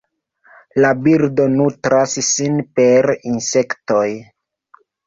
[0.85, 4.07] La birdo nutras sin per insektoj.